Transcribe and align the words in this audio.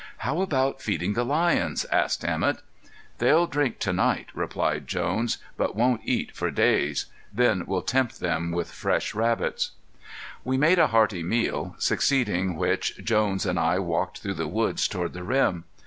"How 0.17 0.41
about 0.41 0.81
feeding 0.81 1.13
the 1.13 1.23
lions?" 1.23 1.85
asked 1.91 2.23
Emett. 2.23 2.63
"They'll 3.19 3.45
drink 3.45 3.77
to 3.81 3.93
night," 3.93 4.29
replied 4.33 4.87
Jones, 4.87 5.37
"but 5.57 5.75
won't 5.75 6.01
eat 6.03 6.31
for 6.31 6.49
days; 6.49 7.05
then 7.31 7.65
we'll 7.67 7.83
tempt 7.83 8.19
them 8.19 8.51
with 8.51 8.71
fresh 8.71 9.13
rabbits." 9.13 9.73
We 10.43 10.57
made 10.57 10.79
a 10.79 10.87
hearty 10.87 11.21
meal, 11.21 11.75
succeeding 11.77 12.55
which 12.55 12.97
Jones 13.03 13.45
and 13.45 13.59
I 13.59 13.77
walked 13.77 14.21
through 14.23 14.33
the 14.33 14.47
woods 14.47 14.87
toward 14.87 15.13
the 15.13 15.21
rim. 15.23 15.65